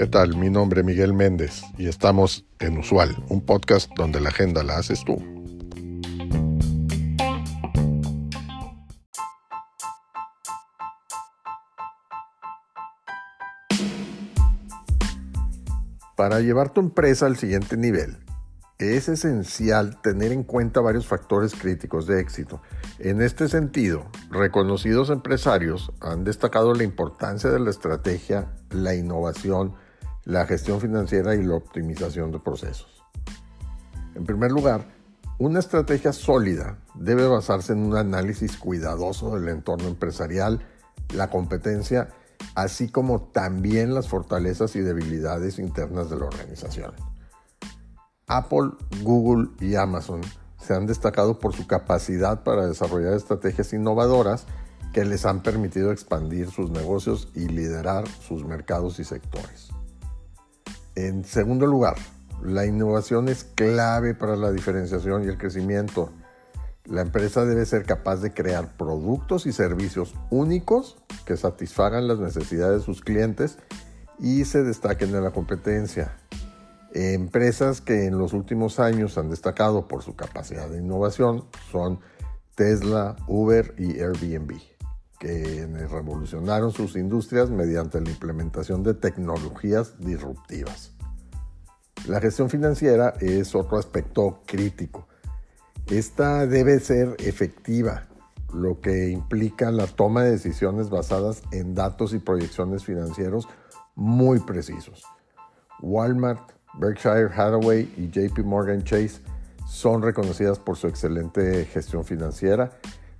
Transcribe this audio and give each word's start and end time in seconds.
¿Qué 0.00 0.06
tal? 0.06 0.36
Mi 0.36 0.48
nombre 0.48 0.80
es 0.80 0.86
Miguel 0.86 1.12
Méndez 1.12 1.62
y 1.76 1.86
estamos 1.86 2.46
en 2.58 2.78
Usual, 2.78 3.22
un 3.28 3.44
podcast 3.44 3.90
donde 3.96 4.18
la 4.18 4.30
agenda 4.30 4.62
la 4.62 4.78
haces 4.78 5.04
tú. 5.04 5.16
Para 16.16 16.40
llevar 16.40 16.72
tu 16.72 16.80
empresa 16.80 17.26
al 17.26 17.36
siguiente 17.36 17.76
nivel, 17.76 18.16
es 18.80 19.08
esencial 19.08 20.00
tener 20.00 20.32
en 20.32 20.42
cuenta 20.42 20.80
varios 20.80 21.06
factores 21.06 21.54
críticos 21.54 22.06
de 22.06 22.20
éxito. 22.20 22.62
En 22.98 23.20
este 23.20 23.48
sentido, 23.48 24.06
reconocidos 24.30 25.10
empresarios 25.10 25.92
han 26.00 26.24
destacado 26.24 26.74
la 26.74 26.84
importancia 26.84 27.50
de 27.50 27.60
la 27.60 27.70
estrategia, 27.70 28.52
la 28.70 28.94
innovación, 28.94 29.74
la 30.24 30.46
gestión 30.46 30.80
financiera 30.80 31.34
y 31.34 31.42
la 31.42 31.56
optimización 31.56 32.32
de 32.32 32.40
procesos. 32.40 33.04
En 34.14 34.24
primer 34.24 34.50
lugar, 34.50 34.86
una 35.38 35.58
estrategia 35.58 36.12
sólida 36.12 36.78
debe 36.94 37.26
basarse 37.26 37.72
en 37.74 37.80
un 37.80 37.96
análisis 37.96 38.56
cuidadoso 38.56 39.34
del 39.38 39.48
entorno 39.48 39.88
empresarial, 39.88 40.60
la 41.14 41.28
competencia 41.28 42.08
así 42.54 42.88
como 42.88 43.22
también 43.22 43.94
las 43.94 44.08
fortalezas 44.08 44.74
y 44.76 44.80
debilidades 44.80 45.58
internas 45.58 46.10
de 46.10 46.16
la 46.16 46.26
organización. 46.26 47.09
Apple, 48.30 48.70
Google 49.02 49.48
y 49.60 49.74
Amazon 49.74 50.20
se 50.62 50.74
han 50.74 50.86
destacado 50.86 51.38
por 51.40 51.52
su 51.52 51.66
capacidad 51.66 52.44
para 52.44 52.66
desarrollar 52.66 53.14
estrategias 53.14 53.72
innovadoras 53.72 54.46
que 54.92 55.04
les 55.04 55.26
han 55.26 55.42
permitido 55.42 55.90
expandir 55.90 56.48
sus 56.48 56.70
negocios 56.70 57.28
y 57.34 57.48
liderar 57.48 58.06
sus 58.06 58.44
mercados 58.44 59.00
y 59.00 59.04
sectores. 59.04 59.70
En 60.94 61.24
segundo 61.24 61.66
lugar, 61.66 61.96
la 62.42 62.66
innovación 62.66 63.28
es 63.28 63.44
clave 63.44 64.14
para 64.14 64.36
la 64.36 64.52
diferenciación 64.52 65.24
y 65.24 65.28
el 65.28 65.36
crecimiento. 65.36 66.10
La 66.84 67.02
empresa 67.02 67.44
debe 67.44 67.66
ser 67.66 67.84
capaz 67.84 68.16
de 68.16 68.32
crear 68.32 68.76
productos 68.76 69.46
y 69.46 69.52
servicios 69.52 70.14
únicos 70.30 70.98
que 71.24 71.36
satisfagan 71.36 72.06
las 72.06 72.18
necesidades 72.18 72.80
de 72.80 72.84
sus 72.84 73.00
clientes 73.00 73.58
y 74.18 74.44
se 74.44 74.62
destaquen 74.62 75.14
en 75.14 75.24
la 75.24 75.30
competencia. 75.30 76.16
Empresas 76.92 77.80
que 77.80 78.06
en 78.06 78.18
los 78.18 78.32
últimos 78.32 78.80
años 78.80 79.16
han 79.16 79.30
destacado 79.30 79.86
por 79.86 80.02
su 80.02 80.16
capacidad 80.16 80.68
de 80.68 80.78
innovación 80.78 81.44
son 81.70 82.00
Tesla, 82.56 83.16
Uber 83.28 83.74
y 83.78 84.00
Airbnb, 84.00 84.60
que 85.20 85.66
revolucionaron 85.88 86.72
sus 86.72 86.96
industrias 86.96 87.48
mediante 87.48 88.00
la 88.00 88.10
implementación 88.10 88.82
de 88.82 88.94
tecnologías 88.94 89.98
disruptivas. 90.00 90.92
La 92.08 92.20
gestión 92.20 92.50
financiera 92.50 93.14
es 93.20 93.54
otro 93.54 93.78
aspecto 93.78 94.42
crítico. 94.46 95.06
Esta 95.86 96.46
debe 96.46 96.80
ser 96.80 97.14
efectiva, 97.18 98.08
lo 98.52 98.80
que 98.80 99.10
implica 99.10 99.70
la 99.70 99.86
toma 99.86 100.24
de 100.24 100.32
decisiones 100.32 100.90
basadas 100.90 101.42
en 101.52 101.74
datos 101.74 102.14
y 102.14 102.18
proyecciones 102.18 102.84
financieros 102.84 103.48
muy 103.94 104.40
precisos. 104.40 105.04
Walmart, 105.80 106.59
Berkshire 106.74 107.30
Hathaway 107.34 107.92
y 107.96 108.10
JP 108.10 108.44
Morgan 108.44 108.82
Chase 108.84 109.20
son 109.66 110.02
reconocidas 110.02 110.58
por 110.58 110.76
su 110.76 110.86
excelente 110.88 111.64
gestión 111.66 112.04
financiera, 112.04 112.70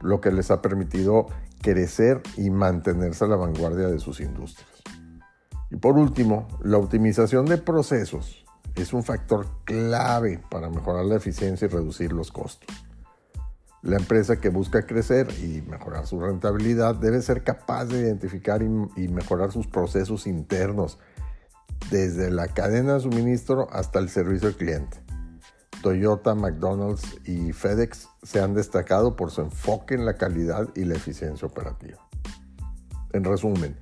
lo 0.00 0.20
que 0.20 0.32
les 0.32 0.50
ha 0.50 0.62
permitido 0.62 1.26
crecer 1.62 2.22
y 2.36 2.50
mantenerse 2.50 3.24
a 3.24 3.28
la 3.28 3.36
vanguardia 3.36 3.86
de 3.86 3.98
sus 3.98 4.20
industrias. 4.20 4.68
Y 5.70 5.76
por 5.76 5.96
último, 5.96 6.48
la 6.62 6.78
optimización 6.78 7.46
de 7.46 7.58
procesos 7.58 8.44
es 8.74 8.92
un 8.92 9.02
factor 9.02 9.46
clave 9.64 10.42
para 10.50 10.68
mejorar 10.68 11.04
la 11.04 11.16
eficiencia 11.16 11.66
y 11.66 11.68
reducir 11.68 12.12
los 12.12 12.32
costos. 12.32 12.68
La 13.82 13.96
empresa 13.96 14.40
que 14.40 14.50
busca 14.50 14.84
crecer 14.86 15.28
y 15.42 15.62
mejorar 15.62 16.06
su 16.06 16.20
rentabilidad 16.20 16.96
debe 16.96 17.22
ser 17.22 17.42
capaz 17.44 17.86
de 17.86 18.00
identificar 18.00 18.62
y, 18.62 19.08
mejorar 19.08 19.52
sus 19.52 19.66
procesos 19.66 20.26
internos, 20.26 20.98
desde 21.90 22.30
la 22.30 22.48
cadena 22.48 22.94
de 22.94 23.00
suministro 23.00 23.68
hasta 23.72 23.98
el 23.98 24.08
servicio 24.08 24.48
al 24.48 24.56
cliente. 24.56 24.98
Toyota, 25.82 26.34
McDonald's 26.34 27.18
y 27.24 27.52
FedEx 27.52 28.08
se 28.22 28.40
han 28.40 28.54
destacado 28.54 29.16
por 29.16 29.30
su 29.30 29.40
enfoque 29.40 29.94
en 29.94 30.04
la 30.04 30.14
calidad 30.14 30.68
y 30.74 30.84
la 30.84 30.94
eficiencia 30.94 31.48
operativa. 31.48 31.98
En 33.12 33.24
resumen, 33.24 33.76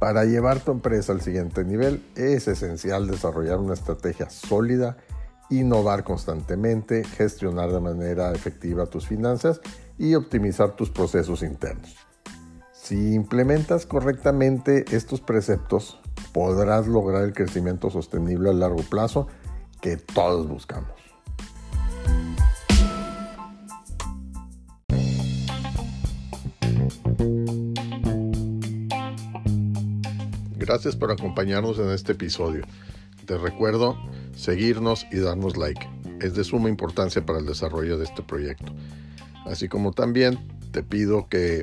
para 0.00 0.24
llevar 0.24 0.60
tu 0.60 0.72
empresa 0.72 1.12
al 1.12 1.22
siguiente 1.22 1.64
nivel 1.64 2.04
es 2.16 2.48
esencial 2.48 3.06
desarrollar 3.06 3.58
una 3.58 3.74
estrategia 3.74 4.28
sólida, 4.28 4.98
innovar 5.48 6.04
constantemente, 6.04 7.04
gestionar 7.04 7.72
de 7.72 7.80
manera 7.80 8.32
efectiva 8.32 8.86
tus 8.86 9.06
finanzas 9.06 9.60
y 9.96 10.14
optimizar 10.14 10.72
tus 10.72 10.90
procesos 10.90 11.42
internos. 11.42 11.96
Si 12.72 13.14
implementas 13.14 13.86
correctamente 13.86 14.84
estos 14.90 15.20
preceptos, 15.20 15.98
podrás 16.36 16.86
lograr 16.86 17.24
el 17.24 17.32
crecimiento 17.32 17.88
sostenible 17.88 18.50
a 18.50 18.52
largo 18.52 18.82
plazo 18.82 19.26
que 19.80 19.96
todos 19.96 20.46
buscamos. 20.46 20.92
Gracias 30.58 30.94
por 30.94 31.10
acompañarnos 31.10 31.78
en 31.78 31.88
este 31.88 32.12
episodio. 32.12 32.66
Te 33.24 33.38
recuerdo 33.38 33.96
seguirnos 34.34 35.06
y 35.10 35.20
darnos 35.20 35.56
like. 35.56 35.88
Es 36.20 36.34
de 36.34 36.44
suma 36.44 36.68
importancia 36.68 37.24
para 37.24 37.38
el 37.38 37.46
desarrollo 37.46 37.96
de 37.96 38.04
este 38.04 38.22
proyecto. 38.22 38.74
Así 39.46 39.68
como 39.68 39.92
también 39.92 40.38
te 40.70 40.82
pido 40.82 41.30
que 41.30 41.62